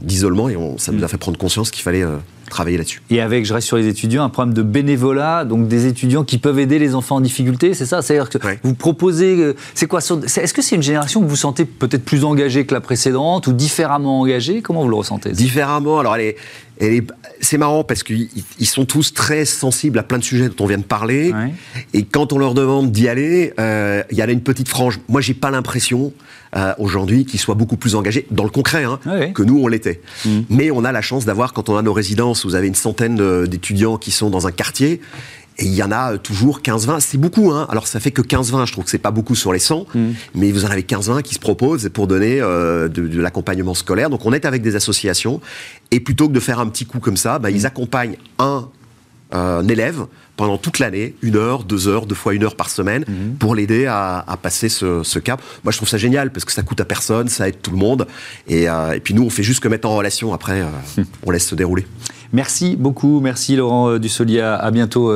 [0.00, 2.16] d'isolement et on, ça nous a fait prendre conscience qu'il fallait euh,
[2.50, 3.02] travailler là-dessus.
[3.10, 6.38] Et avec, je reste sur les étudiants, un problème de bénévolat, donc des étudiants qui
[6.38, 8.02] peuvent aider les enfants en difficulté, c'est ça?
[8.02, 11.64] C'est-à-dire que vous proposez, euh, c'est quoi Est-ce que c'est une génération que vous sentez
[11.64, 14.62] peut-être plus engagée que la précédente ou différemment engagée?
[14.62, 15.30] Comment vous le ressentez?
[15.32, 16.36] Différemment, alors elle est,
[17.40, 18.28] c'est marrant parce qu'ils
[18.62, 21.32] sont tous très sensibles à plein de sujets dont on vient de parler.
[21.94, 24.98] Et quand on leur demande d'y aller, euh, il y a une petite frange.
[25.08, 26.12] Moi, j'ai pas l'impression
[26.56, 28.98] euh, aujourd'hui qui soit beaucoup plus engagé dans le concret hein,
[29.34, 30.00] que nous on l'était.
[30.24, 30.40] Mm.
[30.50, 33.46] Mais on a la chance d'avoir quand on a nos résidences, vous avez une centaine
[33.46, 35.00] d'étudiants qui sont dans un quartier.
[35.58, 37.50] Et il y en a toujours 15-20, c'est beaucoup.
[37.50, 37.66] Hein.
[37.70, 40.10] Alors ça fait que 15-20, je trouve que c'est pas beaucoup sur les 100, mm.
[40.34, 44.08] mais vous en avez 15-20 qui se proposent pour donner euh, de, l'accompagnement scolaire.
[44.08, 45.40] Donc on est avec des associations,
[45.90, 47.66] et plutôt que de faire un petit coup comme ça, bah, ils mm.
[47.66, 48.68] accompagnent un,
[49.32, 53.04] un élève pendant toute l'année, une heure, deux heures, deux fois une heure par semaine,
[53.06, 53.36] mhm.
[53.38, 55.40] pour l'aider à, passer ce, cap.
[55.62, 57.76] Moi, je trouve ça génial parce que ça coûte à personne, ça aide tout le
[57.76, 58.06] monde.
[58.48, 60.32] Et, euh, puis nous, on fait juste que mettre en relation.
[60.32, 61.86] Après, euh, on laisse se dérouler.
[62.32, 64.40] Merci beaucoup, merci Laurent euh, Dussolier.
[64.40, 65.12] À bientôt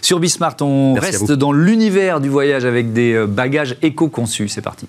[0.00, 0.56] sur Bismart.
[0.60, 4.48] On reste dans l'univers du voyage avec des bagages éco-conçus.
[4.48, 4.86] C'est parti.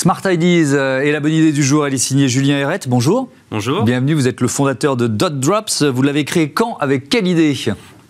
[0.00, 2.80] Smart Ideas euh, et la bonne idée du jour, elle est signée Julien Herret.
[2.88, 3.28] Bonjour.
[3.50, 3.84] Bonjour.
[3.84, 5.82] Bienvenue, vous êtes le fondateur de Dot Drops.
[5.82, 7.54] Vous l'avez créé quand Avec quelle idée?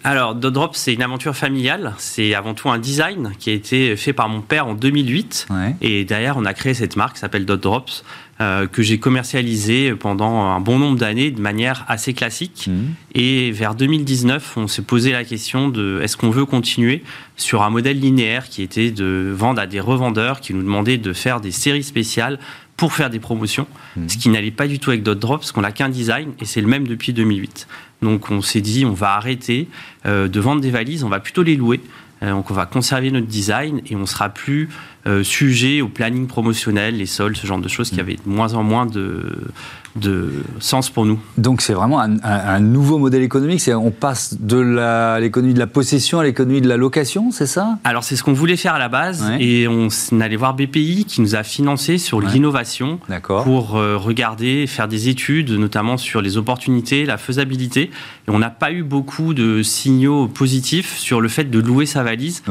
[0.05, 1.95] Alors, Dot Drops, c'est une aventure familiale.
[1.99, 5.49] C'est avant tout un design qui a été fait par mon père en 2008.
[5.81, 8.05] Et derrière, on a créé cette marque qui s'appelle Dot Drops.
[8.41, 12.69] Euh, que j'ai commercialisé pendant un bon nombre d'années de manière assez classique.
[12.69, 12.73] Mmh.
[13.15, 17.03] Et vers 2019, on s'est posé la question de est-ce qu'on veut continuer
[17.37, 21.13] sur un modèle linéaire qui était de vendre à des revendeurs qui nous demandaient de
[21.13, 22.39] faire des séries spéciales
[22.79, 24.09] pour faire des promotions, mmh.
[24.09, 26.47] ce qui n'allait pas du tout avec Dot Drop, parce qu'on n'a qu'un design et
[26.47, 27.69] c'est le même depuis 2008.
[28.01, 29.69] Donc on s'est dit on va arrêter
[30.07, 31.83] euh, de vendre des valises, on va plutôt les louer.
[32.23, 34.69] Euh, donc on va conserver notre design et on sera plus
[35.07, 38.01] euh, sujet au planning promotionnel, les soldes, ce genre de choses qui mm.
[38.01, 39.49] avaient de moins en moins de,
[39.97, 41.19] de sens pour nous.
[41.39, 43.63] Donc c'est vraiment un, nouveau modèle économique.
[43.69, 47.79] On passe de l'économie de la possession à l'économie de la location, c'est ça?
[47.85, 49.89] Alors c'est ce qu'on voulait faire à la base et on,
[50.21, 52.99] allait voir BPI qui nous a financé sur l'innovation
[53.45, 57.91] pour euh, regarder, faire des études, notamment sur les opportunités, la faisabilité.
[58.29, 62.03] Et on n'a pas eu beaucoup de signaux positifs sur le fait de louer sa
[62.03, 62.43] valise.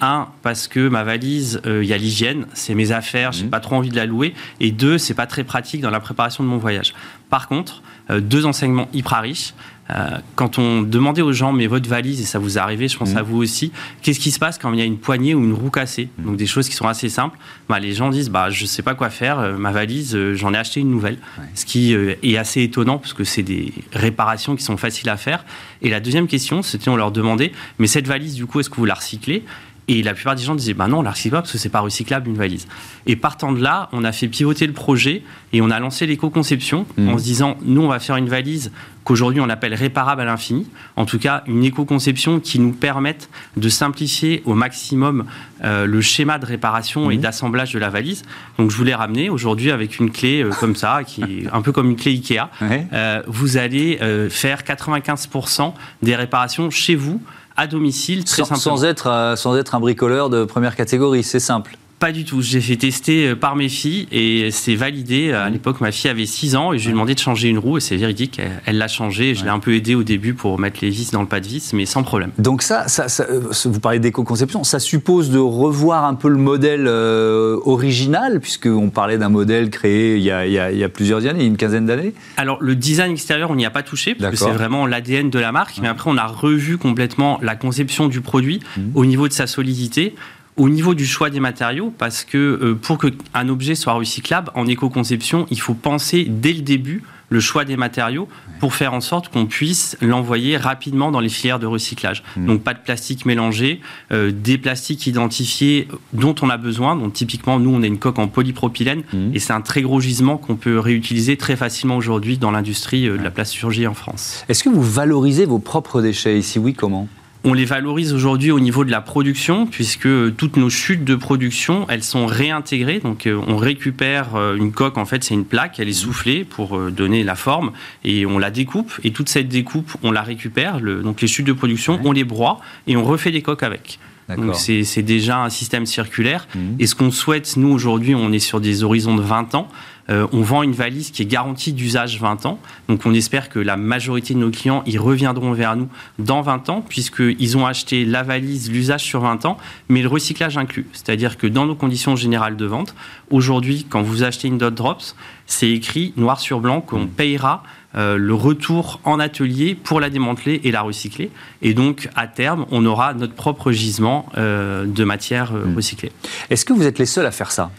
[0.00, 3.50] Un, parce que ma valise, euh, il y a l'hygiène, c'est mes affaires, j'ai mhm.
[3.50, 4.34] pas trop envie de la louer.
[4.60, 6.87] Et deux, c'est pas très pratique dans la préparation de mon voyage.
[7.30, 9.54] Par contre, euh, deux enseignements hyper riches.
[9.90, 12.98] Euh, quand on demandait aux gens, mais votre valise, et ça vous est arrivé, je
[12.98, 13.16] pense mhm.
[13.16, 13.72] à vous aussi,
[14.02, 16.24] qu'est-ce qui se passe quand il y a une poignée ou une roue cassée mhm.
[16.26, 17.38] Donc des choses qui sont assez simples.
[17.70, 20.52] Bah, les gens disent, bah, je ne sais pas quoi faire, euh, ma valise, j'en
[20.52, 21.18] ai acheté une nouvelle.
[21.54, 25.44] Ce qui est assez étonnant parce que c'est des réparations qui sont faciles à faire.
[25.80, 28.76] Et la deuxième question, c'était on leur demandait, mais cette valise, du coup, est-ce que
[28.76, 29.44] vous la recyclez?
[29.88, 31.70] Et la plupart des gens disaient, bah non, on la recycle pas parce que c'est
[31.70, 32.68] pas recyclable une valise.
[33.06, 35.22] Et partant de là, on a fait pivoter le projet
[35.54, 37.08] et on a lancé l'éco-conception mmh.
[37.08, 38.70] en se disant, nous, on va faire une valise
[39.04, 40.66] qu'aujourd'hui on appelle réparable à l'infini.
[40.96, 45.24] En tout cas, une éco-conception qui nous permette de simplifier au maximum
[45.64, 47.20] euh, le schéma de réparation et mmh.
[47.22, 48.24] d'assemblage de la valise.
[48.58, 51.72] Donc, je voulais ramener aujourd'hui avec une clé euh, comme ça, qui est un peu
[51.72, 52.50] comme une clé Ikea.
[52.92, 53.98] Euh, vous allez
[54.28, 55.72] faire 95%
[56.02, 57.22] des réparations chez vous
[57.58, 61.76] à domicile, très sans, sans, être, sans être un bricoleur de première catégorie, c'est simple.
[61.98, 62.42] Pas du tout.
[62.42, 65.32] J'ai fait tester euh, par mes filles et c'est validé.
[65.32, 67.58] À l'époque, ma fille avait 6 ans et je lui ai demandé de changer une
[67.58, 68.40] roue et c'est véridique.
[68.66, 69.34] Elle l'a changé.
[69.34, 71.46] Je l'ai un peu aidé au début pour mettre les vis dans le pas de
[71.46, 72.30] vis, mais sans problème.
[72.38, 76.86] Donc ça, ça, euh, vous parlez d'éco-conception, ça suppose de revoir un peu le modèle
[76.86, 81.44] euh, original, puisqu'on parlait d'un modèle créé il y, a, il, y a, plusieurs années,
[81.44, 82.14] une quinzaine d'années?
[82.36, 85.38] Alors le design extérieur, on n'y a pas touché, parce que c'est vraiment l'ADN de
[85.38, 85.78] la marque.
[85.82, 88.80] Mais après, on a revu complètement la conception du produit mmh.
[88.94, 90.14] au niveau de sa solidité
[90.58, 94.66] au niveau du choix des matériaux, parce que euh, pour qu'un objet soit recyclable, en
[94.66, 99.28] éco-conception, il faut penser dès le début le choix des matériaux pour faire en sorte
[99.28, 102.22] qu'on puisse l'envoyer rapidement dans les filières de recyclage.
[102.36, 102.46] Mmh.
[102.46, 103.80] Donc pas de plastique mélangé,
[104.12, 106.96] euh, des plastiques identifiés dont on a besoin.
[106.96, 109.34] Donc typiquement, nous, on a une coque en polypropylène mmh.
[109.34, 113.18] et c'est un très gros gisement qu'on peut réutiliser très facilement aujourd'hui dans l'industrie euh,
[113.18, 114.44] de la plasturgie en France.
[114.48, 117.08] Est-ce que vous valorisez vos propres déchets Et si oui, comment?
[117.48, 121.86] On les valorise aujourd'hui au niveau de la production, puisque toutes nos chutes de production,
[121.88, 122.98] elles sont réintégrées.
[122.98, 126.44] Donc, euh, on récupère euh, une coque, en fait, c'est une plaque, elle est soufflée
[126.44, 127.72] pour euh, donner la forme,
[128.04, 128.92] et on la découpe.
[129.02, 130.80] Et toute cette découpe, on la récupère.
[130.80, 133.98] donc, les chutes de production, on les broie et on refait des coques avec.
[134.36, 136.46] Donc c'est déjà un système circulaire.
[136.54, 136.58] Mmh.
[136.80, 139.68] Et ce qu'on souhaite, nous aujourd'hui, on est sur des horizons de 20 ans.
[140.10, 142.58] Euh, on vend une valise qui est garantie d'usage 20 ans.
[142.88, 146.68] Donc on espère que la majorité de nos clients, ils reviendront vers nous dans 20
[146.70, 150.86] ans, puisqu'ils ont acheté la valise, l'usage sur 20 ans, mais le recyclage inclus.
[150.92, 152.94] C'est-à-dire que dans nos conditions générales de vente,
[153.30, 155.14] aujourd'hui, quand vous achetez une Dot Drops,
[155.46, 157.08] c'est écrit noir sur blanc qu'on mmh.
[157.08, 157.62] payera
[157.94, 161.30] euh, le retour en atelier pour la démanteler et la recycler.
[161.62, 165.74] Et donc, à terme, on aura notre propre gisement euh, de matière mmh.
[165.74, 166.12] recyclée.
[166.50, 167.70] Est-ce que vous êtes les seuls à faire ça?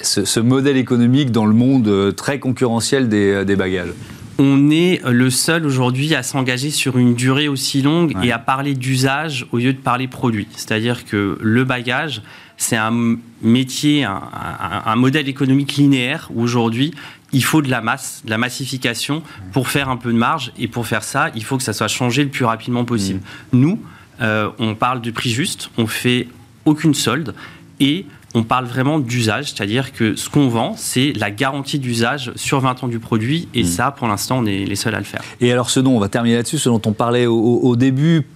[0.00, 3.92] Ce, modèle économique dans le monde euh, très concurrentiel des, euh, des bagages
[4.38, 8.74] on est le seul aujourd'hui à s'engager sur une durée aussi longue et à parler
[8.74, 10.46] d'usage au lieu de parler produit.
[10.52, 12.20] C'est-à-dire que le bagage,
[12.58, 16.92] c'est un métier, un, modèle économique linéaire où aujourd'hui,
[17.32, 19.22] il faut de la masse, de la massification
[19.52, 20.52] pour faire un peu de marge.
[20.58, 23.20] Et pour faire ça, il faut que ça soit changé le plus rapidement possible.
[23.52, 23.58] Mmh.
[23.58, 23.80] Nous,
[24.20, 26.28] euh, on parle du prix juste, on fait
[26.64, 27.34] aucune solde
[27.80, 32.60] et on parle vraiment d'usage, c'est-à-dire que ce qu'on vend, c'est la garantie d'usage sur
[32.60, 33.66] 20 ans du produit, et hmm.
[33.66, 35.22] ça, pour l'instant, on est les seuls à le faire.
[35.40, 38.26] Et alors, ce dont on va terminer là-dessus, ce dont on parlait au, début,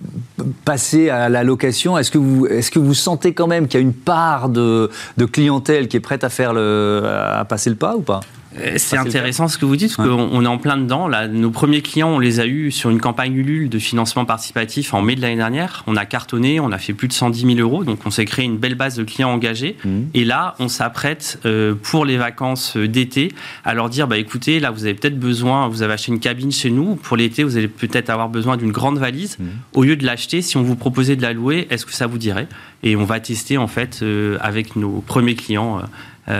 [0.65, 3.83] passer à la location, est-ce que vous, est-ce que vous sentez quand même qu'il y
[3.83, 7.77] a une part de, de clientèle qui est prête à faire le, à passer le
[7.77, 8.21] pas ou pas?
[8.61, 11.09] Euh, c'est intéressant ce que vous dites, parce qu'on est en plein dedans.
[11.09, 14.95] Là, nos premiers clients, on les a eus sur une campagne Ulule de financement participatif
[14.95, 15.85] en mai de l'année dernière.
[15.87, 18.45] On a cartonné, on a fait plus de 110 000 euros, donc on s'est créé
[18.45, 19.77] une belle base de clients engagés.
[19.85, 20.01] Mmh.
[20.15, 23.33] Et là, on s'apprête euh, pour les vacances euh, d'été
[23.65, 26.53] à leur dire, bah écoutez, là, vous avez peut-être besoin, vous avez acheté une cabine
[26.53, 26.97] chez nous.
[26.97, 29.39] Pour l'été, vous allez peut-être avoir besoin d'une grande valise.
[29.39, 29.45] Mmh.
[29.75, 32.19] Au lieu de l'acheter, si on vous proposait de la louer, est-ce que ça vous
[32.19, 32.49] dirait?
[32.83, 34.03] Et on va tester en fait
[34.41, 35.83] avec nos premiers clients euh,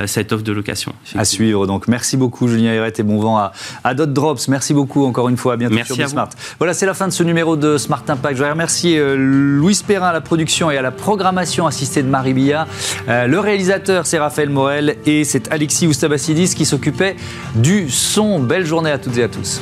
[0.07, 0.93] cette offre de location.
[1.17, 1.67] À suivre.
[1.67, 3.53] Donc, merci beaucoup, Julien Héret, et bon vent à,
[3.85, 4.49] à Dot Drops.
[4.49, 5.55] Merci beaucoup encore une fois.
[5.55, 6.29] À bientôt merci sur Smart.
[6.59, 8.35] Voilà, c'est la fin de ce numéro de Smart Impact.
[8.35, 12.09] Je voudrais remercier euh, Louis Perrin à la production et à la programmation assistée de
[12.09, 12.67] Marie Billa.
[13.09, 17.17] Euh, le réalisateur, c'est Raphaël Morel et c'est Alexis Oustabassidis qui s'occupait
[17.55, 18.41] du son.
[18.41, 19.61] Belle journée à toutes et à tous.